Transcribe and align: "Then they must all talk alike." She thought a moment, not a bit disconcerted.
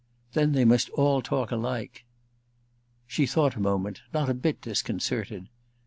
"Then 0.33 0.53
they 0.53 0.65
must 0.65 0.89
all 0.95 1.21
talk 1.21 1.51
alike." 1.51 2.05
She 3.05 3.27
thought 3.27 3.55
a 3.55 3.59
moment, 3.59 4.01
not 4.11 4.29
a 4.29 4.33
bit 4.33 4.59
disconcerted. 4.59 5.47